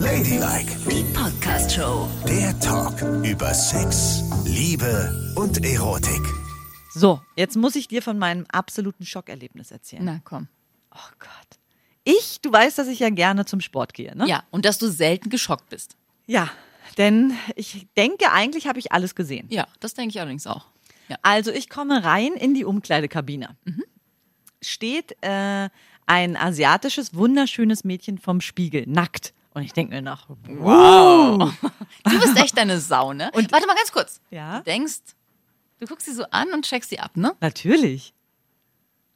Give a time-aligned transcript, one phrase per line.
[0.00, 2.08] Ladylike, Die Podcast-Show.
[2.26, 6.22] der Talk über Sex, Liebe und Erotik.
[6.94, 10.04] So, jetzt muss ich dir von meinem absoluten Schockerlebnis erzählen.
[10.04, 10.48] Na komm.
[10.94, 11.58] Oh Gott.
[12.04, 14.26] Ich, du weißt, dass ich ja gerne zum Sport gehe, ne?
[14.26, 15.96] Ja, und dass du selten geschockt bist.
[16.26, 16.50] Ja,
[16.98, 19.46] denn ich denke, eigentlich habe ich alles gesehen.
[19.50, 20.66] Ja, das denke ich allerdings auch.
[21.08, 21.16] Ja.
[21.22, 23.56] Also ich komme rein in die Umkleidekabine.
[24.62, 25.68] Steht äh,
[26.06, 29.34] ein asiatisches, wunderschönes Mädchen vom Spiegel, nackt.
[29.52, 31.52] Und ich denke mir nach, wow.
[32.04, 33.30] Du bist echt eine Sau, ne?
[33.34, 34.20] Und Warte mal ganz kurz.
[34.30, 34.58] Ja?
[34.58, 35.00] Du denkst,
[35.80, 37.34] du guckst sie so an und checkst sie ab, ne?
[37.40, 38.14] Natürlich.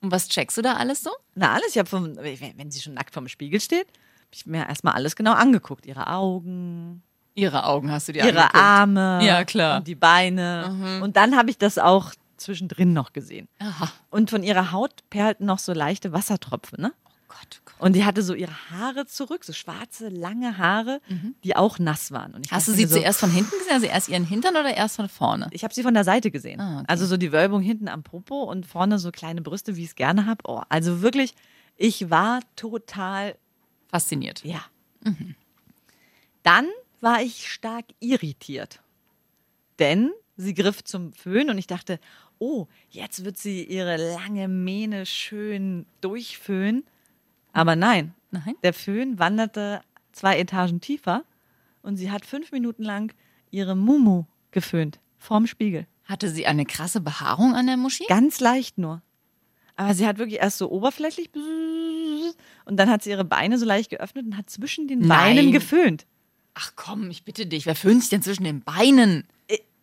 [0.00, 1.10] Und was checkst du da alles so?
[1.34, 1.68] Na, alles.
[1.70, 5.14] Ich habe vom, wenn sie schon nackt vorm Spiegel steht, habe ich mir erstmal alles
[5.16, 5.86] genau angeguckt.
[5.86, 7.02] Ihre Augen,
[7.36, 8.54] Ihre Augen hast du dir ihre angeguckt.
[8.56, 9.78] Arme Ja, klar.
[9.78, 11.00] und die Beine.
[11.02, 13.48] Und dann habe ich das auch zwischendrin noch gesehen.
[13.60, 13.90] Aha.
[14.10, 16.92] Und von ihrer Haut perlten noch so leichte Wassertropfen, ne?
[17.06, 17.62] Oh Gott.
[17.78, 21.00] Und die hatte so ihre Haare zurück, so schwarze, lange Haare,
[21.42, 22.32] die auch nass waren.
[22.34, 23.72] Und ich Hast du sie so, zuerst von hinten gesehen?
[23.72, 25.48] Also erst ihren Hintern oder erst von vorne?
[25.50, 26.60] Ich habe sie von der Seite gesehen.
[26.60, 26.84] Ah, okay.
[26.88, 29.94] Also so die Wölbung hinten am Popo und vorne so kleine Brüste, wie ich es
[29.96, 30.42] gerne habe.
[30.46, 31.34] Oh, also wirklich,
[31.76, 33.36] ich war total,
[33.88, 34.44] Fasziniert.
[34.44, 34.64] ja.
[36.42, 36.68] Dann
[37.00, 38.80] war ich stark irritiert.
[39.78, 41.98] Denn sie griff zum Föhn und ich dachte,
[42.38, 46.84] oh, jetzt wird sie ihre lange Mähne schön durchföhnen.
[47.54, 48.56] Aber nein, Nein?
[48.62, 49.80] der Föhn wanderte
[50.12, 51.24] zwei Etagen tiefer
[51.82, 53.14] und sie hat fünf Minuten lang
[53.50, 55.00] ihre Mumu geföhnt.
[55.16, 55.86] Vorm Spiegel.
[56.04, 58.04] Hatte sie eine krasse Behaarung an der Muschi?
[58.08, 59.00] Ganz leicht nur.
[59.76, 61.30] Aber sie hat wirklich erst so oberflächlich
[62.64, 65.08] und dann hat sie ihre Beine so leicht geöffnet und hat zwischen den Nein.
[65.36, 66.06] Beinen geföhnt.
[66.54, 67.66] Ach komm, ich bitte dich.
[67.66, 69.26] Wer föhnt sich denn zwischen den Beinen?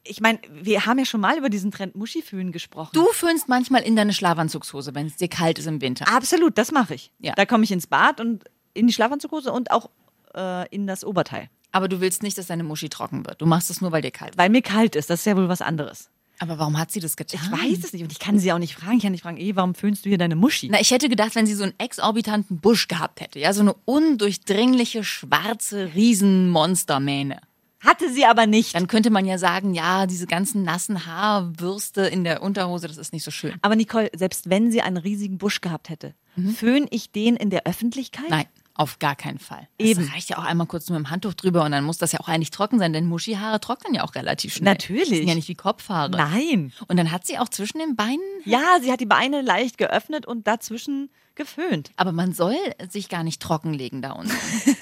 [0.03, 2.91] Ich meine, wir haben ja schon mal über diesen Trend Muschiföhn gesprochen.
[2.93, 6.07] Du föhnst manchmal in deine Schlafanzugshose, wenn es dir kalt ist im Winter.
[6.07, 7.11] Absolut, das mache ich.
[7.19, 7.33] Ja.
[7.35, 9.89] Da komme ich ins Bad und in die Schlafanzughose und auch
[10.35, 11.49] äh, in das Oberteil.
[11.71, 13.41] Aber du willst nicht, dass deine Muschi trocken wird.
[13.41, 14.37] Du machst es nur, weil dir kalt ist.
[14.37, 16.09] Weil mir kalt ist, das ist ja wohl was anderes.
[16.41, 17.39] Aber warum hat sie das getan?
[17.43, 18.97] Ich weiß es nicht und ich kann sie auch nicht fragen.
[18.97, 20.69] Ich kann nicht fragen, ey, warum föhnst du hier deine Muschi?
[20.71, 23.75] Na, ich hätte gedacht, wenn sie so einen exorbitanten Busch gehabt hätte, ja, so eine
[23.85, 27.41] undurchdringliche, schwarze Riesenmonstermähne,
[27.81, 28.75] Hatte sie aber nicht.
[28.75, 33.11] dann könnte man ja sagen, ja, diese ganzen nassen Haarwürste in der Unterhose, das ist
[33.11, 33.55] nicht so schön.
[33.61, 36.13] Aber Nicole, selbst wenn sie einen riesigen Busch gehabt hätte,
[36.55, 38.29] föhn ich den in der Öffentlichkeit?
[38.29, 39.67] Nein, auf gar keinen Fall.
[39.77, 40.03] Eben.
[40.03, 42.11] Es reicht ja auch einmal kurz nur mit dem Handtuch drüber und dann muss das
[42.11, 44.73] ja auch eigentlich trocken sein, denn Muschihaare trocknen ja auch relativ schnell.
[44.73, 45.09] Natürlich.
[45.09, 46.11] Das sind ja nicht wie Kopfhaare.
[46.11, 46.71] Nein.
[46.87, 50.25] Und dann hat sie auch zwischen den Beinen Ja, sie hat die Beine leicht geöffnet
[50.25, 51.91] und dazwischen geföhnt.
[51.95, 52.55] Aber man soll
[52.89, 54.31] sich gar nicht trockenlegen da unten.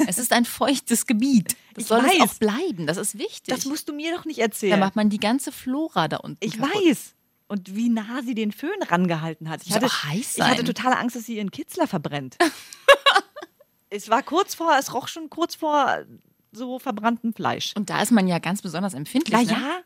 [0.08, 1.56] es ist ein feuchtes Gebiet.
[1.74, 2.22] Das Ich soll es weiß.
[2.22, 2.88] auch bleiben.
[2.88, 3.54] Das ist wichtig.
[3.54, 4.80] Das musst du mir doch nicht da erzählen.
[4.80, 6.38] macht man die ganze Flora da unten.
[6.40, 6.76] ich kaputt.
[6.86, 7.16] weiß.
[7.48, 9.62] Und wie nah sie den Föhn rangehalten hat.
[9.66, 10.66] Ich hatte, heiß ich hatte sein.
[10.66, 12.38] totale Angst, dass sie ihren Kitzler verbrennt.
[13.90, 16.06] es war kurz vor, es roch schon kurz vor
[16.52, 17.74] so verbranntem Fleisch.
[17.76, 19.34] Und da ist man ja ganz besonders empfindlich.
[19.34, 19.52] Na ne?
[19.52, 19.80] ja.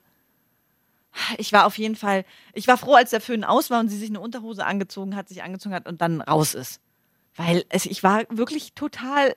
[1.38, 3.98] Ich war auf jeden Fall, ich war froh, als der Föhn aus war und sie
[3.98, 6.80] sich eine Unterhose angezogen hat, sich angezogen hat und dann raus ist.
[7.36, 9.36] Weil es, ich war wirklich total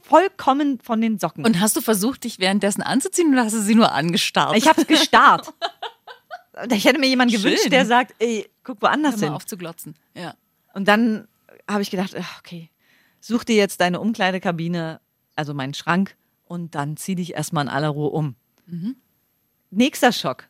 [0.00, 1.44] vollkommen von den Socken.
[1.44, 4.56] Und hast du versucht, dich währenddessen anzuziehen oder hast du sie nur angestarrt?
[4.56, 5.52] ich habe es gestarrt.
[6.70, 7.42] Ich hätte mir jemanden Schön.
[7.42, 9.34] gewünscht, der sagt, ey, guck woanders Hör mal hin.
[9.34, 9.94] auf zu glotzen.
[10.14, 10.34] Ja.
[10.72, 11.28] Und dann
[11.68, 12.70] habe ich gedacht, ach, okay,
[13.20, 15.02] such dir jetzt deine Umkleidekabine,
[15.34, 16.16] also meinen Schrank,
[16.46, 18.36] und dann zieh dich erstmal in aller Ruhe um.
[19.70, 20.48] Nächster Schock.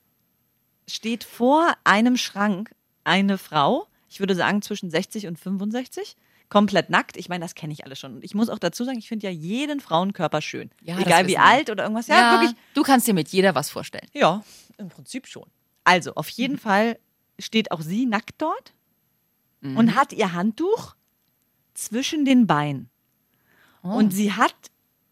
[0.89, 2.75] Steht vor einem Schrank
[3.05, 6.17] eine Frau, ich würde sagen zwischen 60 und 65,
[6.49, 7.17] komplett nackt.
[7.17, 8.17] Ich meine, das kenne ich alle schon.
[8.17, 10.71] Und ich muss auch dazu sagen, ich finde ja jeden Frauenkörper schön.
[10.83, 11.43] Ja, Egal wie wir.
[11.43, 12.07] alt oder irgendwas.
[12.07, 12.57] Ja, wirklich.
[12.75, 14.07] Du kannst dir mit jeder was vorstellen.
[14.13, 14.45] Ja,
[14.79, 15.47] im Prinzip schon.
[15.85, 16.99] Also, auf jeden Fall
[17.39, 18.73] steht auch sie nackt dort
[19.63, 20.95] und hat ihr Handtuch
[21.75, 22.89] zwischen den Beinen.
[23.83, 24.55] Und sie hat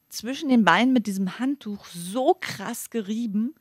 [0.08, 3.54] zwischen den Beinen mit diesem Handtuch so krass gerieben,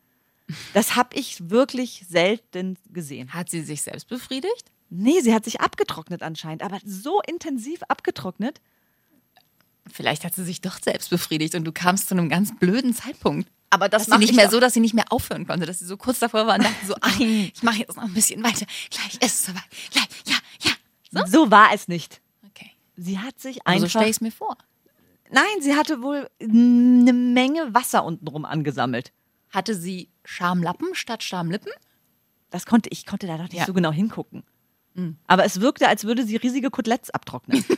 [0.74, 3.34] das habe ich wirklich selten gesehen.
[3.34, 4.72] Hat sie sich selbst befriedigt?
[4.90, 8.62] Nee, sie hat sich abgetrocknet anscheinend, aber so intensiv abgetrocknet.
[9.92, 13.50] Vielleicht hat sie sich doch selbst befriedigt und du kamst zu einem ganz blöden Zeitpunkt.
[13.70, 14.52] Aber das dass sie mach nicht ich mehr doch.
[14.54, 16.86] so, dass sie nicht mehr aufhören konnte, dass sie so kurz davor war und dachte
[16.86, 18.66] so, ach, ich mache jetzt noch ein bisschen weiter.
[18.92, 19.64] Gleich ist es soweit.
[19.92, 20.36] Gleich, ja,
[21.12, 21.28] ja.
[21.28, 22.22] So war es nicht.
[22.48, 22.72] Okay.
[22.96, 23.90] Sie hat sich Also einfach.
[23.90, 24.58] stelle ich es mir vor.
[25.32, 29.12] Nein, sie hatte wohl eine Menge Wasser untenrum angesammelt.
[29.54, 31.72] Hatte sie Schamlappen statt Schamlippen?
[32.50, 33.66] Das konnte ich konnte da noch nicht Ja.
[33.66, 34.44] so genau hingucken.
[35.28, 37.64] Aber es wirkte, als würde sie riesige Koteletts abtrocknen.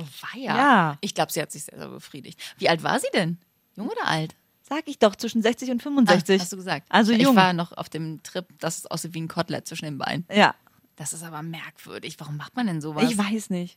[0.00, 0.56] Oh, weia.
[0.56, 0.98] Ja.
[1.00, 2.40] Ich glaube, sie hat sich selber befriedigt.
[2.58, 3.38] Wie alt war sie denn?
[3.76, 4.36] Jung oder alt?
[4.62, 6.38] Sag ich doch, zwischen 60 und 65.
[6.38, 6.86] Ah, hast du gesagt.
[6.88, 7.34] Also ich jung.
[7.34, 10.24] war noch auf dem Trip, dass es aussieht wie ein Kotelett zwischen den Beinen.
[10.32, 10.54] ja,
[10.94, 12.14] Das ist aber merkwürdig.
[12.20, 13.10] Warum macht man denn sowas?
[13.10, 13.76] ich weiß nicht.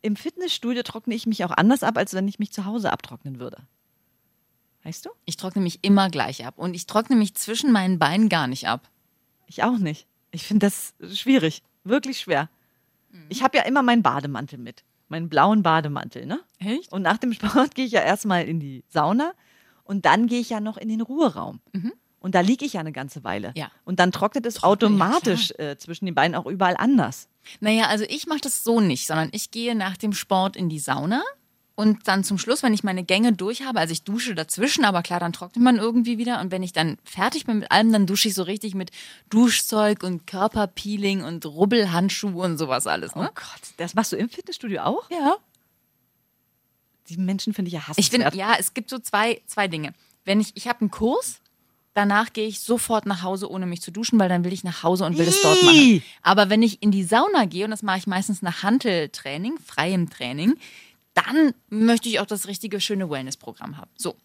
[0.00, 3.38] im Fitnessstudio trockne ich mich auch anders ab, als wenn ich mich zu Hause abtrocknen
[3.38, 3.58] würde.
[4.84, 5.10] Weißt du?
[5.24, 6.54] Ich trockne mich immer gleich ab.
[6.56, 8.90] Und ich trockne mich zwischen meinen Beinen gar nicht ab.
[9.46, 10.06] Ich auch nicht.
[10.30, 11.62] Ich finde das schwierig.
[11.84, 12.48] Wirklich schwer.
[13.28, 14.84] Ich habe ja immer meinen Bademantel mit.
[15.08, 16.40] Meinen blauen Bademantel, ne?
[16.58, 16.90] Echt?
[16.90, 19.32] Und nach dem Sport gehe ich ja erstmal in die Sauna
[19.84, 21.60] und dann gehe ich ja noch in den Ruheraum.
[22.20, 23.48] Und da liege ich ja eine ganze Weile.
[23.48, 23.54] Mhm.
[23.56, 23.70] Ja.
[23.84, 27.28] Und dann trocknet es Trocknet, ja, automatisch äh, zwischen den Beinen auch überall anders.
[27.60, 30.78] Naja, also ich mache das so nicht, sondern ich gehe nach dem Sport in die
[30.78, 31.22] Sauna
[31.74, 35.02] und dann zum Schluss, wenn ich meine Gänge durch habe, also ich dusche dazwischen, aber
[35.02, 38.06] klar, dann trocknet man irgendwie wieder und wenn ich dann fertig bin mit allem, dann
[38.06, 38.90] dusche ich so richtig mit
[39.30, 43.14] Duschzeug und Körperpeeling und Rubbelhandschuhe und sowas alles.
[43.14, 43.22] Ne?
[43.30, 45.10] Oh Gott, das machst du im Fitnessstudio auch?
[45.10, 45.36] Ja.
[47.08, 48.22] Die Menschen finde ich ja Ich hassenswert.
[48.22, 49.92] finde, ja, es gibt so zwei, zwei Dinge.
[50.24, 51.40] Wenn ich, ich habe einen Kurs,
[51.94, 54.82] danach gehe ich sofort nach Hause, ohne mich zu duschen, weil dann will ich nach
[54.82, 56.02] Hause und will es dort machen.
[56.22, 60.08] Aber wenn ich in die Sauna gehe, und das mache ich meistens nach Hanteltraining, freiem
[60.10, 60.54] Training,
[61.26, 63.90] dann möchte ich auch das richtige, schöne Wellness-Programm haben.
[63.96, 64.16] So,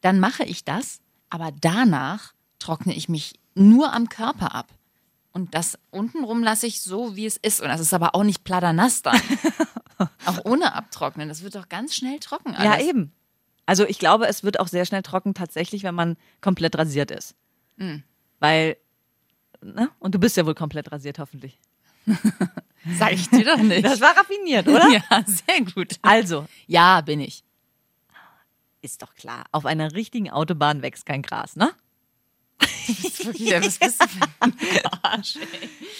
[0.00, 1.00] dann mache ich das,
[1.30, 4.68] aber danach trockne ich mich nur am Körper ab.
[5.32, 7.60] Und das untenrum lasse ich so, wie es ist.
[7.60, 9.20] Und das ist aber auch nicht pladernass dann.
[10.26, 11.28] auch ohne abtrocknen.
[11.28, 12.52] Das wird doch ganz schnell trocken.
[12.52, 12.86] Ja, Alles.
[12.86, 13.12] eben.
[13.66, 17.34] Also ich glaube, es wird auch sehr schnell trocken, tatsächlich, wenn man komplett rasiert ist.
[17.76, 18.02] Mhm.
[18.38, 18.76] Weil,
[19.60, 19.90] ne?
[19.98, 21.58] Und du bist ja wohl komplett rasiert, hoffentlich.
[22.98, 23.84] Sag ich dir doch nicht.
[23.84, 24.88] Das war raffiniert, oder?
[25.10, 25.94] Ja, sehr gut.
[26.02, 27.42] Also, Ja, bin ich.
[28.80, 31.72] ist doch klar, auf einer richtigen Autobahn wächst kein Gras, ne?
[33.34, 33.60] Ja,
[35.02, 35.36] Arsch.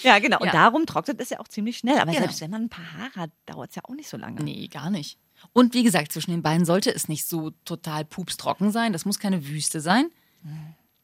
[0.02, 0.38] Ja, genau.
[0.38, 0.52] Und Ja.
[0.52, 1.98] darum trocknet es ja auch ziemlich schnell.
[1.98, 2.22] Aber Genau.
[2.24, 4.42] selbst wenn man ein paar Haare hat, dauert es ja auch nicht so lange.
[4.42, 5.18] Nee, gar nicht.
[5.52, 8.92] Und wie gesagt, zwischen den Beinen sollte es nicht so total pupstrocken sein.
[8.92, 10.10] Das muss keine Wüste sein.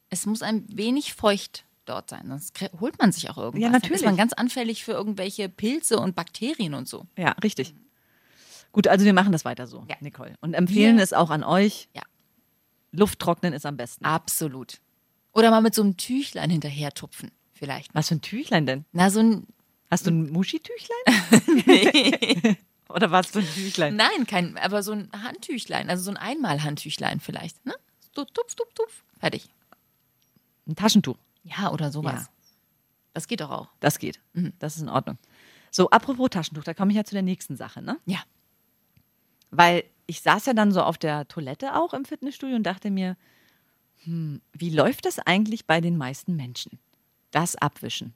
[0.08, 2.24] Es muss ein wenig feucht dort sein.
[2.28, 3.60] Sonst holt man sich auch irgendwas.
[3.62, 4.00] Ja, Dann natürlich.
[4.02, 7.06] ist man ganz anfällig für irgendwelche Pilze und Bakterien und so.
[7.16, 7.74] Ja, richtig.
[8.72, 9.96] Gut, also wir machen das weiter so, Ja.
[10.00, 10.34] Nicole.
[10.40, 11.88] Und empfehlen Wir- es auch an euch.
[11.94, 12.02] Ja.
[12.92, 14.04] Luft trocknen ist am besten.
[14.04, 14.80] Absolut.
[15.32, 17.30] Oder mal mit so einem Tüchlein hinterher tupfen.
[17.52, 17.94] Vielleicht.
[17.94, 18.84] Was für ein Tüchlein denn?
[18.92, 19.46] Na, so ein.
[19.90, 20.96] Hast du ein Muschitüchlein?
[22.88, 23.96] Oder was für ein Tüchlein?
[23.96, 25.88] Nein, kein, aber so ein Handtüchlein.
[25.90, 27.64] Also so ein Einmalhandtüchlein vielleicht.
[27.64, 27.74] Ne?
[28.14, 29.02] So tupf, tupf, tupf.
[29.20, 29.48] Fertig.
[30.66, 31.16] Ein Taschentuch.
[31.42, 32.24] Ja, oder sowas.
[32.24, 32.28] Ja.
[33.14, 33.68] Das geht doch auch.
[33.80, 34.20] Das geht.
[34.58, 35.18] Das ist in Ordnung.
[35.70, 37.98] So, apropos Taschentuch, da komme ich ja zu der nächsten Sache, ne?
[38.06, 38.22] Ja.
[39.50, 43.16] Weil ich saß ja dann so auf der Toilette auch im Fitnessstudio und dachte mir,
[44.04, 46.78] hm, wie läuft das eigentlich bei den meisten Menschen?
[47.30, 48.14] Das Abwischen.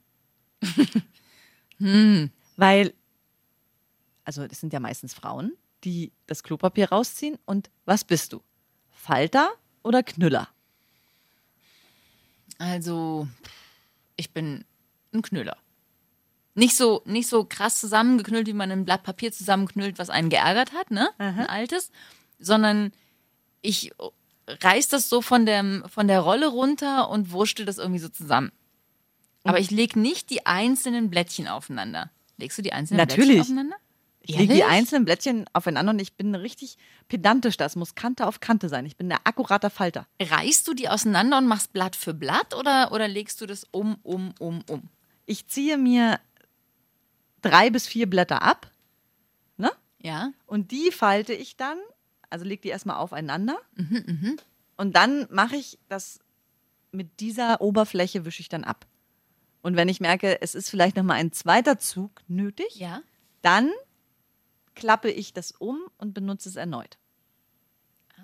[2.56, 2.94] Weil,
[4.24, 5.52] also das sind ja meistens Frauen,
[5.84, 8.42] die das Klopapier rausziehen und was bist du?
[8.90, 9.50] Falter
[9.82, 10.48] oder Knüller?
[12.58, 13.28] Also,
[14.16, 14.64] ich bin
[15.12, 15.56] ein Knüller.
[16.54, 20.72] Nicht so, nicht so krass zusammengeknüllt, wie man ein Blatt Papier zusammenknüllt, was einen geärgert
[20.72, 21.10] hat, ne?
[21.18, 21.90] Ein altes.
[22.38, 22.92] Sondern
[23.60, 23.92] ich
[24.48, 28.52] reiß das so von, dem, von der Rolle runter und wurschtel das irgendwie so zusammen.
[29.44, 32.10] Aber ich leg nicht die einzelnen Blättchen aufeinander.
[32.36, 33.28] Legst du die einzelnen Natürlich.
[33.28, 33.76] Blättchen aufeinander?
[34.28, 36.78] Ich lege die einzelnen Blättchen aufeinander und ich bin richtig
[37.08, 37.56] pedantisch.
[37.56, 38.86] Das muss Kante auf Kante sein.
[38.86, 40.06] Ich bin der akkurater Falter.
[40.20, 43.96] Reißt du die auseinander und machst Blatt für Blatt oder, oder legst du das um,
[44.02, 44.88] um, um, um?
[45.26, 46.20] Ich ziehe mir
[47.42, 48.70] drei bis vier Blätter ab,
[49.56, 49.70] ne?
[50.00, 50.32] Ja?
[50.46, 51.78] Und die falte ich dann,
[52.30, 53.58] also leg die erstmal aufeinander.
[54.76, 56.20] Und dann mache ich das
[56.92, 58.86] mit dieser Oberfläche wische ich dann ab.
[59.62, 63.02] Und wenn ich merke, es ist vielleicht nochmal ein zweiter Zug nötig, Ja?
[63.42, 63.70] dann
[64.76, 66.98] klappe ich das um und benutze es erneut.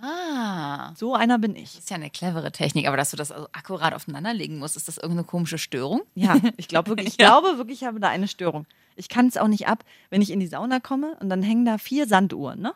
[0.00, 0.94] Ah.
[0.97, 1.73] So einer bin ich.
[1.75, 4.88] Das ist ja eine clevere Technik, aber dass du das also akkurat aufeinanderlegen musst, ist
[4.88, 6.02] das irgendeine komische Störung?
[6.14, 8.66] Ja, ich glaube wirklich, ich glaube wirklich, ich habe da eine Störung.
[8.97, 11.64] Ich kann es auch nicht ab, wenn ich in die Sauna komme und dann hängen
[11.64, 12.75] da vier Sanduhren, ne?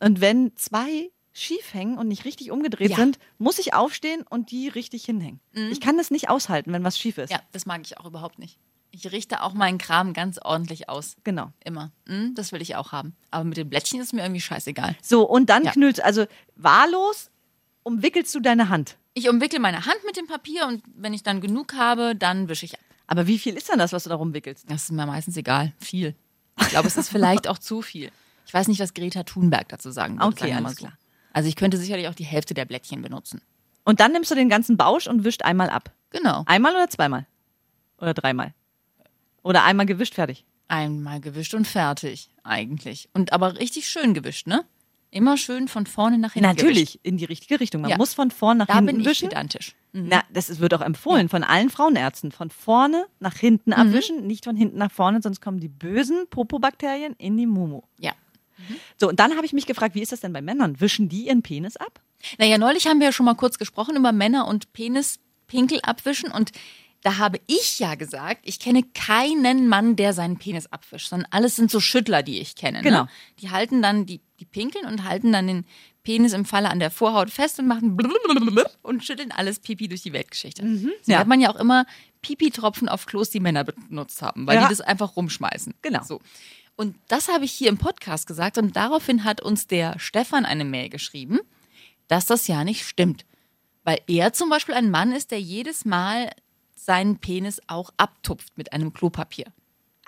[0.00, 2.96] Und wenn zwei schief hängen und nicht richtig umgedreht Ja.
[2.96, 5.40] sind, muss ich aufstehen und die richtig hinhängen.
[5.52, 7.30] Ich kann das nicht aushalten, wenn was schief ist.
[7.30, 8.58] Ja, das mag ich auch überhaupt nicht.
[8.92, 11.16] Ich richte auch meinen Kram ganz ordentlich aus.
[11.24, 11.52] Genau.
[11.64, 11.92] Immer.
[12.06, 13.14] Hm, das will ich auch haben.
[13.30, 14.96] Aber mit den Blättchen ist mir irgendwie scheißegal.
[15.02, 15.72] So, und dann Ja.
[15.72, 17.30] knüllst, also wahllos
[17.82, 18.96] umwickelst du deine Hand.
[19.14, 22.64] Ich umwickle meine Hand mit dem Papier und wenn ich dann genug habe, dann wische
[22.66, 22.80] ich ab.
[23.06, 24.70] Aber wie viel ist denn das, was du da rumwickelst?
[24.70, 25.72] Das ist mir meistens egal.
[25.80, 26.14] Viel.
[26.60, 28.10] Ich glaube, es ist vielleicht auch zu viel.
[28.46, 30.26] Ich weiß nicht, was Greta Thunberg dazu sagen würde.
[30.26, 30.86] Okay, sagen alles so.
[30.86, 30.98] klar.
[31.32, 33.40] Also ich könnte sicherlich auch die Hälfte der Blättchen benutzen.
[33.84, 35.92] Und dann nimmst du den ganzen Bausch und wischt einmal ab.
[36.10, 36.42] Genau.
[36.46, 37.26] Einmal oder zweimal?
[37.98, 38.52] Oder dreimal?
[39.42, 40.44] Oder einmal gewischt, fertig.
[40.68, 43.08] Einmal gewischt und fertig, eigentlich.
[43.12, 44.64] Und aber richtig schön gewischt, ne?
[45.12, 46.48] Immer schön von vorne nach hinten.
[46.48, 47.80] Natürlich, in die richtige Richtung.
[47.80, 47.96] Man Ja.
[47.96, 48.76] muss von vorn nach Gewischt.
[48.76, 49.28] Da hinten bin ich wischen.
[49.30, 49.74] pedantisch.
[49.92, 50.06] Mhm.
[50.08, 52.30] Na, das wird auch empfohlen von allen Frauenärzten.
[52.30, 53.76] Von vorne nach hinten Mhm.
[53.76, 57.82] abwischen, nicht von hinten nach vorne, sonst kommen die bösen Popobakterien in die Mumu.
[57.98, 58.12] Ja.
[58.98, 60.80] So, und dann habe ich mich gefragt, wie ist das denn bei Männern?
[60.80, 62.00] Wischen die ihren Penis ab?
[62.38, 66.52] Naja, neulich haben wir ja schon mal kurz gesprochen über Männer und Penispinkel abwischen und
[67.02, 71.56] da habe ich ja gesagt, ich kenne keinen Mann, der seinen Penis abwischt, sondern alles
[71.56, 72.82] sind so Schüttler, die ich kenne.
[72.82, 73.04] Genau.
[73.04, 73.08] Ne?
[73.38, 75.64] Die halten dann, die, die pinkeln und halten dann den
[76.02, 77.96] Penis im Falle an der Vorhaut fest und machen
[78.82, 80.62] und schütteln alles Pipi durch die Weltgeschichte.
[80.62, 80.92] So Mhm.
[81.06, 81.18] ja.
[81.18, 81.86] hat man ja auch immer
[82.22, 84.62] Pipi-Tropfen auf Klos, die Männer benutzt haben, weil Ja.
[84.64, 85.74] die das einfach rumschmeißen.
[85.82, 86.02] Genau.
[86.02, 86.20] So.
[86.76, 90.64] Und das habe ich hier im Podcast gesagt und daraufhin hat uns der Stefan eine
[90.64, 91.38] Mail geschrieben,
[92.08, 93.24] dass das ja nicht stimmt.
[93.84, 96.30] Weil er zum Beispiel ein Mann ist, der jedes Mal
[96.84, 99.46] seinen Penis auch abtupft mit einem Klopapier.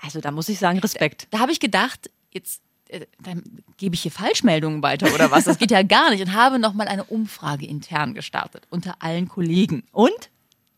[0.01, 1.27] Also da muss ich sagen, Respekt.
[1.31, 5.45] Da habe ich gedacht, jetzt äh, dann gebe ich hier Falschmeldungen weiter oder was?
[5.45, 6.21] Das geht ja gar nicht.
[6.21, 9.83] Und habe nochmal eine Umfrage intern gestartet unter allen Kollegen.
[9.91, 10.29] Und?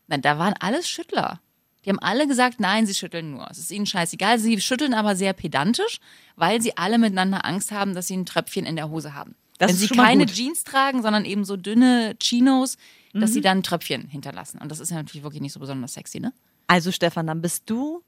[0.07, 1.39] Nein, da waren alles Schüttler.
[1.83, 3.47] Die haben alle gesagt, nein, sie schütteln nur.
[3.49, 4.39] Es ist ihnen scheißegal.
[4.39, 5.99] Sie schütteln aber sehr pedantisch,
[6.35, 9.35] weil sie alle miteinander Angst haben, dass sie ein Tröpfchen in der Hose haben.
[9.57, 10.35] Das Wenn sie keine gut.
[10.35, 12.77] Jeans tragen, sondern eben so dünne Chinos,
[13.13, 13.33] dass Mhm.
[13.33, 14.59] sie dann ein Tröpfchen hinterlassen.
[14.61, 16.33] Und das ist ja natürlich wirklich nicht so besonders sexy, ne?
[16.67, 18.03] Also Stefan, dann bist du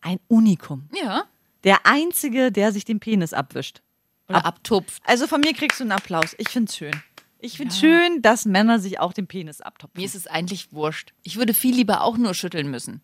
[0.00, 0.88] ein Unikum.
[0.94, 1.24] Ja.
[1.64, 3.82] Der Einzige, der sich den Penis abwischt.
[4.28, 5.02] Oder abtupft.
[5.04, 6.34] Also von mir kriegst du einen Applaus.
[6.38, 6.92] Ich find's schön.
[7.40, 9.98] Ich find's schön, dass Männer sich auch den Penis abtopfen.
[10.00, 11.12] Mir ist es eigentlich wurscht.
[11.24, 13.00] Ich würde viel lieber auch nur schütteln müssen.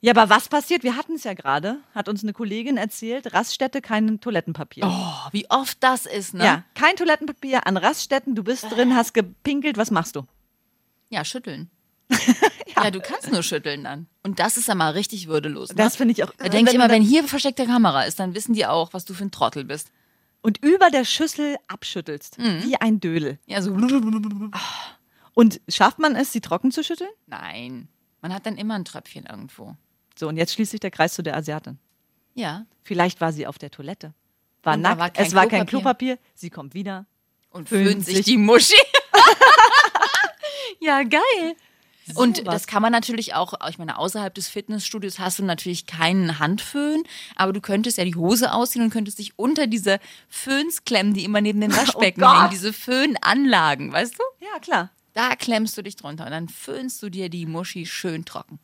[0.00, 0.84] Ja, aber was passiert?
[0.84, 4.84] Wir hatten es ja gerade, hat uns eine Kollegin erzählt, Raststätte kein Toilettenpapier.
[4.86, 6.44] Oh, wie oft das ist, ne?
[6.44, 10.22] Ja, kein Toilettenpapier an Raststätten, du bist drin, hast gepinkelt, was machst du?
[11.08, 11.68] Ja, schütteln.
[12.76, 12.90] ja.
[12.90, 14.06] du kannst nur schütteln dann.
[14.22, 15.70] Und das ist ja mal richtig würdelos.
[15.70, 15.74] Ne?
[15.74, 16.32] Das finde ich auch.
[16.38, 19.14] Da denke ich immer, wenn hier versteckte Kamera ist, dann wissen die auch, was du
[19.14, 19.90] für ein Trottel bist.
[20.42, 23.38] und über der Schüssel abschüttelst, wie ein Dödel.
[23.46, 23.76] Ja, so.
[25.34, 27.10] Und schafft man es, sie trocken zu schütteln?
[27.26, 27.88] Nein.
[28.22, 29.76] Man hat dann immer ein Tröpfchen irgendwo.
[30.18, 31.78] So, und jetzt schließt sich der Kreis zu der Asiatin.
[32.34, 32.66] Ja.
[32.82, 34.14] Vielleicht war sie auf der Toilette.
[34.62, 36.18] War Und nackt, war es war kein Klopapier.
[36.34, 37.06] Sie kommt wieder.
[37.50, 38.74] Und Föhnt sich die Muschi.
[40.80, 41.54] ja, geil.
[42.14, 42.54] Und was.
[42.54, 47.04] das kann man natürlich auch, ich meine, außerhalb des Fitnessstudios hast du natürlich keinen Handföhn,
[47.36, 51.24] aber du könntest ja die Hose ausziehen und könntest dich unter diese Föhns klemmen, die
[51.24, 52.34] immer neben den Waschbecken Gott.
[52.36, 54.22] hängen, diese Föhnanlagen, weißt du?
[54.44, 54.90] Ja, klar.
[55.12, 58.58] Da klemmst du dich drunter und dann föhnst du dir die Muschi schön trocken.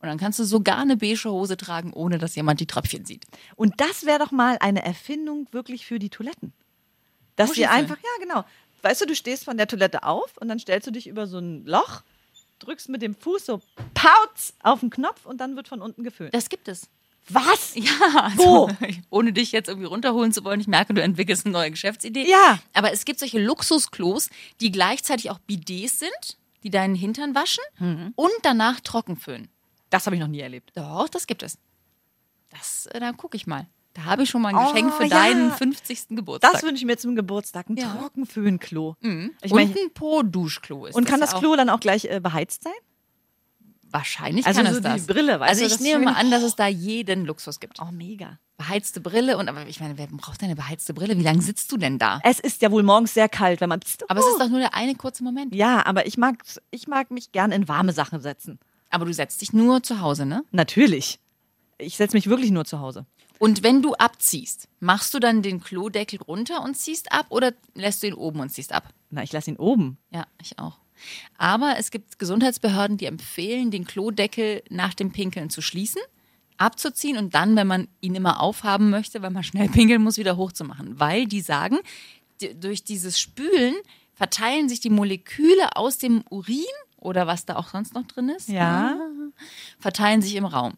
[0.00, 3.24] Und dann kannst du sogar eine beige Hose tragen, ohne dass jemand die Tröpfchen sieht.
[3.56, 6.52] Und das wäre doch mal eine Erfindung wirklich für die Toiletten.
[7.36, 8.44] Dass sie einfach, ja genau.
[8.82, 11.38] Weißt du, du stehst von der Toilette auf und dann stellst du dich über so
[11.38, 12.02] ein Loch,
[12.60, 13.60] drückst mit dem Fuß so
[13.94, 16.34] Pauz auf den Knopf und dann wird von unten geföhnt.
[16.34, 16.88] Das gibt es.
[17.28, 17.74] Was?
[17.74, 17.90] Ja,
[18.22, 18.70] also, Wo?
[19.10, 22.28] ohne dich jetzt irgendwie runterholen zu wollen, ich merke, du entwickelst eine neue Geschäftsidee.
[22.30, 22.58] Ja.
[22.72, 28.12] Aber es gibt solche Luxusklos, die gleichzeitig auch Bidets sind, die deinen Hintern waschen Mhm.
[28.14, 29.48] und danach trocken föhnen.
[29.96, 30.72] Das habe ich noch nie erlebt.
[30.74, 31.58] Doch, das gibt es.
[32.50, 33.66] Das, äh, da gucke ich mal.
[33.94, 35.08] Da habe ich schon mal ein Oh, Geschenk für ja.
[35.08, 36.08] deinen 50.
[36.10, 36.52] Geburtstag.
[36.52, 37.68] Das wünsche ich mir zum Geburtstag.
[37.70, 37.94] Ein Ja.
[37.94, 38.96] Trockenföhnklo.
[39.00, 42.04] Ich und meine, ein Po-Duschklo ist und kann ja das auch- Klo dann auch gleich
[42.04, 42.72] äh, beheizt sein?
[43.90, 45.06] Wahrscheinlich Also kann so es die das.
[45.06, 47.80] Brille, weißt also du, ich nehme mal an, dass es da jeden Luxus gibt.
[47.80, 48.38] Oh, mega.
[48.58, 51.16] Beheizte Brille und aber ich meine, wer braucht eine beheizte Brille?
[51.18, 52.20] Wie lange sitzt du denn da?
[52.24, 53.80] Es ist ja wohl morgens sehr kalt, wenn man.
[54.08, 55.54] Aber es ist doch nur der eine kurze Moment.
[55.54, 58.58] Ja, aber ich mag, ich mag mich gern in warme Sachen setzen.
[58.96, 60.42] Aber du setzt dich nur zu Hause, ne?
[60.52, 61.18] Natürlich.
[61.76, 63.04] Ich setze mich wirklich nur zu Hause.
[63.38, 68.02] Und wenn du abziehst, machst du dann den Klodeckel runter und ziehst ab oder lässt
[68.02, 68.88] du ihn oben und ziehst ab?
[69.10, 69.98] Na, ich lasse ihn oben.
[70.10, 70.78] Ja, ich auch.
[71.36, 76.00] Aber es gibt Gesundheitsbehörden, die empfehlen, den Klodeckel nach dem Pinkeln zu schließen,
[76.56, 80.38] abzuziehen und dann, wenn man ihn immer aufhaben möchte, weil man schnell pinkeln muss, wieder
[80.38, 80.98] hochzumachen.
[80.98, 81.80] Weil die sagen,
[82.54, 83.74] durch dieses Spülen
[84.14, 86.64] verteilen sich die Moleküle aus dem Urin
[87.06, 88.96] oder was da auch sonst noch drin ist, Ja.
[89.78, 90.74] verteilen sich im Raum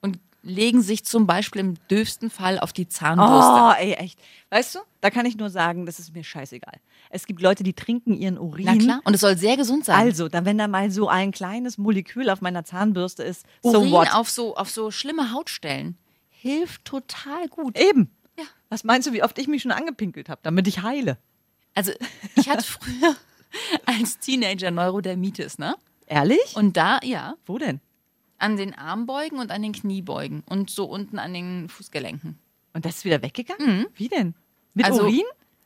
[0.00, 3.52] und legen sich zum Beispiel im dürfsten Fall auf die Zahnbürste.
[3.54, 4.18] Oh, ey, echt.
[4.50, 6.78] Weißt du, da kann ich nur sagen, das ist mir scheißegal.
[7.10, 8.64] Es gibt Leute, die trinken ihren Urin.
[8.64, 9.96] Na klar, und es soll sehr gesund sein.
[9.96, 13.90] Also, dann, wenn da mal so ein kleines Molekül auf meiner Zahnbürste ist, so Urin
[13.92, 14.14] what?
[14.14, 15.96] auf so, auf so schlimme Hautstellen
[16.28, 17.78] hilft total gut.
[17.78, 18.10] Eben.
[18.38, 18.44] Ja.
[18.70, 21.18] Was meinst du, wie oft ich mich schon angepinkelt habe, damit ich heile?
[21.74, 21.92] Also,
[22.36, 23.14] ich hatte früher
[23.86, 25.74] als Teenager Neurodermitis, ne?
[26.06, 26.54] Ehrlich?
[26.56, 27.80] Und da, ja, Wo denn?
[28.38, 32.38] an den Armbeugen und an den Kniebeugen und so unten an den Fußgelenken.
[32.72, 33.86] Und das ist wieder weggegangen?
[33.94, 34.34] Wie denn?
[34.74, 35.22] Mit Also- Urin?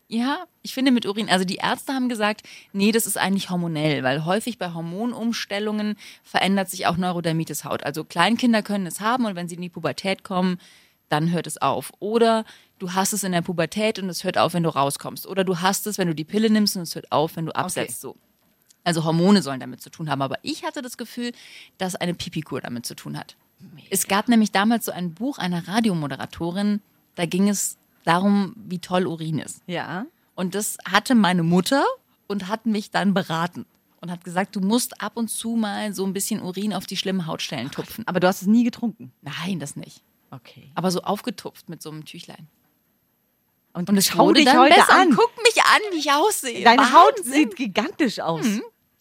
[0.07, 4.03] Ja, ich finde mit Urin, also die Ärzte haben gesagt, nee, das ist eigentlich hormonell,
[4.03, 7.85] weil häufig bei Hormonumstellungen verändert sich auch Neurodermitis-Haut.
[7.85, 10.59] Also Kleinkinder können es haben und wenn sie in die Pubertät kommen,
[11.08, 11.92] dann hört es auf.
[12.00, 12.44] Oder
[12.78, 15.26] du hast es in der Pubertät und es hört auf, wenn du rauskommst.
[15.26, 17.52] Oder du hast es, wenn du die Pille nimmst und es hört auf, wenn du
[17.52, 18.00] absetzt.
[18.00, 18.16] So.
[18.84, 20.23] Also Hormone sollen damit zu tun haben.
[20.23, 21.32] Aber ich hatte das Gefühl,
[21.78, 23.37] dass eine Pipikur damit zu tun hat.
[23.90, 26.82] Es gab nämlich damals so ein Buch einer Radiomoderatorin,
[27.14, 29.62] da ging es darum, wie toll Urin ist.
[29.66, 30.04] Ja.
[30.34, 31.84] Und das hatte meine Mutter
[32.26, 33.66] und hat mich dann beraten.
[34.00, 36.99] Und hat gesagt, du musst ab und zu mal so ein bisschen Urin auf die
[36.99, 38.06] schlimmen Hautstellen tupfen.
[38.06, 39.12] Aber du hast es nie getrunken.
[39.23, 40.02] Nein, das nicht.
[40.35, 40.71] Okay.
[40.75, 42.49] Aber so aufgetupft mit so einem Tüchlein.
[43.73, 44.95] Und, Und es schau dich dann heute besser.
[45.00, 45.11] an.
[45.17, 46.62] Guck mich an, wie ich aussehe.
[46.64, 47.33] Deine Haut Wahnsinn.
[47.33, 48.47] sieht gigantisch aus.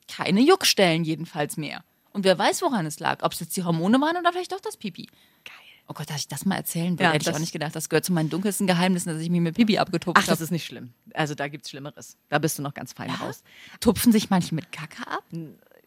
[0.07, 1.83] keine Juckstellen jedenfalls mehr.
[2.11, 3.23] Und wer weiß, woran es lag.
[3.23, 5.05] Ob es jetzt die Hormone waren oder vielleicht doch das Pipi.
[5.45, 5.53] Geil.
[5.87, 7.75] Oh Gott, dass ich das mal erzählen würde, Ja, hätte ich auch nicht gedacht.
[7.75, 10.43] Das gehört zu meinen dunkelsten Geheimnissen, dass ich mich mit Pipi abgetupft Ach, das habe.
[10.43, 10.93] ist nicht schlimm.
[11.13, 12.17] Also da gibt's Schlimmeres.
[12.29, 13.43] Da bist du noch ganz fein raus.
[13.79, 15.23] Tupfen sich manche mit Kacke ab?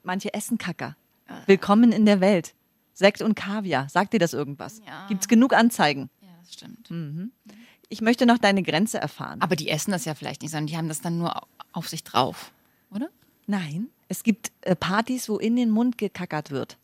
[0.02, 0.96] Manche essen Kacker.
[1.46, 2.54] Willkommen in der Welt.
[2.98, 3.88] Sekt und Kaviar.
[3.90, 4.80] Sagt dir das irgendwas?
[4.86, 5.06] Ja.
[5.08, 6.08] Gibt's genug Anzeigen?
[6.22, 6.90] Ja, das stimmt.
[7.90, 9.40] Ich möchte noch deine Grenze erfahren.
[9.42, 11.88] Aber die essen das ja vielleicht nicht, sondern die haben das dann nur au- auf
[11.88, 12.52] sich drauf,
[12.90, 13.08] oder?
[13.46, 16.78] Nein, es gibt äh, Partys, wo in den Mund gekackert wird.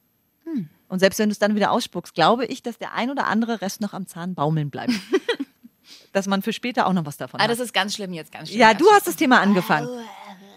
[0.89, 3.63] Und selbst wenn du es dann wieder ausspuckst, glaube ich, dass der ein oder andere
[3.63, 4.93] Rest noch am Zahn baumeln bleibt.
[6.13, 7.51] dass man für später auch noch was davon Ah, hat.
[7.51, 8.61] das ist ganz schlimm jetzt, ganz schlimm.
[8.61, 9.89] Ja, du hast das Thema angefangen.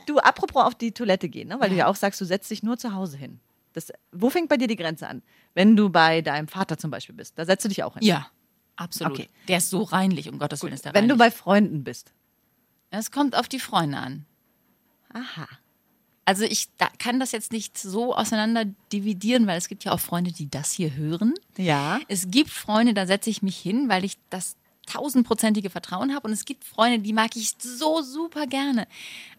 [0.06, 1.58] Du, apropos auf die Toilette gehen, ne?
[1.62, 3.40] weil du ja auch sagst, du setzt dich nur zu Hause hin.
[3.76, 5.22] Das, wo fängt bei dir die Grenze an?
[5.54, 8.04] Wenn du bei deinem Vater zum Beispiel bist, da setzt du dich auch hin.
[8.04, 8.28] Ja,
[8.78, 9.14] absolut.
[9.14, 9.30] Okay.
[9.50, 11.34] Der ist so reinlich, um Gottes Willen ist der Wenn du reinlich.
[11.34, 12.14] bei Freunden bist.
[12.90, 14.26] Es kommt auf die Freunde an.
[15.14, 15.48] Aha.
[16.24, 20.00] Also ich da, kann das jetzt nicht so auseinander dividieren, weil es gibt ja auch
[20.00, 21.34] Freunde, die das hier hören.
[21.58, 22.00] Ja.
[22.08, 24.56] Es gibt Freunde, da setze ich mich hin, weil ich das
[24.88, 26.28] tausendprozentige Vertrauen habe.
[26.28, 28.88] Und es gibt Freunde, die mag ich so super gerne.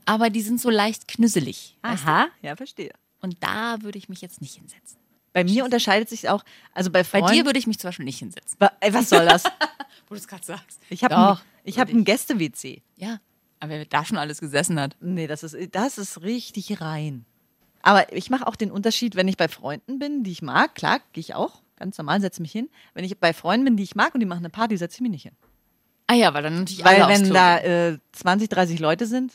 [0.05, 1.77] Aber die sind so leicht knüsselig.
[1.83, 1.89] du?
[1.89, 2.93] Aha, ja, verstehe.
[3.27, 4.99] Und da würde ich mich jetzt nicht hinsetzen.
[5.33, 7.33] Bei mir unterscheidet sich auch, also bei Bei Freunden.
[7.33, 8.57] dir würde ich mich zum Beispiel nicht hinsetzen.
[8.79, 9.43] Ey, was soll das?
[10.09, 10.81] Wo du es gerade sagst.
[10.91, 12.83] Ich habe ein, ich hab ein Gäste-WC.
[12.95, 13.19] Ja,
[13.59, 14.95] aber wer da schon alles gesessen hat.
[15.01, 17.27] Nee, das ist, das ist richtig rein.
[17.83, 21.01] Aber ich mache auch den Unterschied, wenn ich bei Freunden bin, die ich mag, klar,
[21.13, 22.71] gehe ich auch, ganz normal, setze mich hin.
[22.95, 25.01] Wenn ich bei Freunden bin, die ich mag und die machen eine Party, setze ich
[25.01, 25.37] mich nicht hin.
[26.07, 29.33] Ah ja, weil dann natürlich Weil wenn da äh, 20, 30 Leute sind,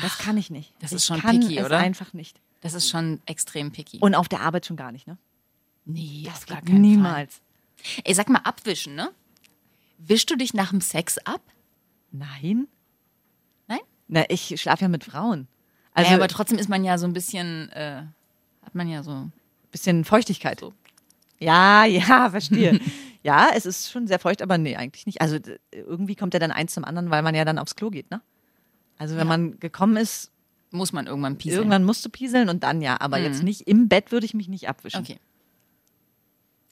[0.00, 0.72] das kann ich nicht.
[0.78, 1.78] das ich ist schon kann picky, oder?
[1.78, 2.40] einfach nicht.
[2.62, 3.98] Das ist schon extrem picky.
[4.00, 5.18] Und auf der Arbeit schon gar nicht, ne?
[5.84, 7.34] nee, Das auf gar keinen niemals.
[7.84, 8.02] Fall.
[8.04, 9.10] Ey, sag mal, abwischen, ne?
[9.98, 11.40] Wischst du dich nach dem Sex ab?
[12.12, 12.66] Nein?
[13.68, 13.80] Nein?
[14.08, 15.48] Na, ich schlafe ja mit Frauen.
[15.94, 18.02] Also, Also ja, aber trotzdem ist man ja so ein bisschen, äh,
[18.64, 19.28] hat man ja so.
[19.72, 20.60] bisschen Feuchtigkeit.
[20.60, 20.72] So.
[21.40, 22.78] Ja, ja, verstehe.
[23.24, 25.20] ja, es ist schon sehr feucht, aber nee, eigentlich nicht.
[25.20, 25.38] Also
[25.72, 28.20] irgendwie kommt ja dann eins zum anderen, weil man ja dann aufs Klo geht, ne?
[28.98, 29.36] Also wenn Ja.
[29.36, 30.30] man gekommen ist,
[30.72, 31.58] Muss man irgendwann pieseln.
[31.60, 33.00] irgendwann musst du pieseln und dann ja.
[33.00, 35.00] Aber jetzt nicht im Bett würde ich mich nicht abwischen.
[35.00, 35.18] Okay.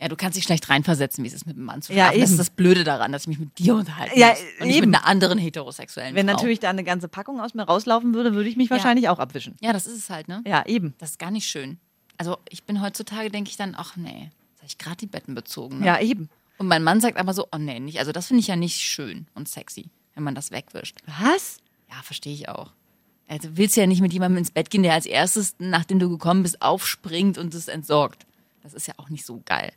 [0.01, 2.21] Ja, du kannst dich schlecht reinversetzen, wie es ist, mit einem Mann zu Ja, schlafen.
[2.21, 2.39] das ist eben.
[2.39, 4.91] das Blöde daran, dass ich mich mit dir unterhalten Ja, und nicht eben.
[4.91, 6.37] mit einer anderen heterosexuellen Wenn Frau.
[6.37, 9.57] natürlich da eine ganze Packung aus mir rauslaufen würde, würde ich mich wahrscheinlich auch abwischen.
[9.61, 10.43] Ja, das ist es halt, ne?
[10.47, 10.95] Ja, eben.
[10.97, 11.79] Das ist gar nicht schön.
[12.17, 15.35] Also ich bin heutzutage, denke ich dann, ach nee, jetzt habe ich gerade die Betten
[15.35, 15.81] bezogen.
[15.81, 15.87] Ne?
[15.87, 16.31] Ja, eben.
[16.57, 17.99] Und mein Mann sagt aber so, oh nee, nicht.
[17.99, 20.97] Also das finde ich ja nicht schön und sexy, wenn man das wegwischt.
[21.23, 21.59] Was?
[21.91, 22.73] Ja, verstehe ich auch.
[23.31, 26.09] Also willst du ja nicht mit jemandem ins Bett gehen, der als erstes, nachdem du
[26.11, 28.27] gekommen bist, aufspringt und es entsorgt.
[28.63, 29.73] Das ist ja auch nicht so geil.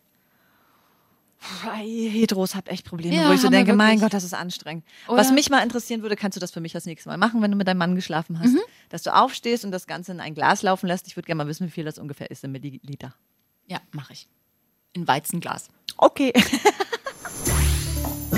[1.39, 3.99] Puh, ey, Heteros habt echt Probleme, Ja, wo ich so denke, mein.
[3.99, 4.83] Gott, das ist anstrengend.
[5.07, 5.17] Oder?
[5.17, 7.51] Was mich mal interessieren würde, kannst du das für mich das nächste Mal machen, wenn
[7.51, 8.61] du mit deinem Mann geschlafen hast, Mhm.
[8.89, 11.05] dass du aufstehst und das Ganze in ein Glas laufen lässt.
[11.07, 13.13] Ich würde gerne mal wissen, wie viel das ungefähr ist in Milliliter.
[13.67, 14.27] Ja, mache ich.
[14.93, 15.69] In Weizenglas.
[15.97, 16.33] Okay.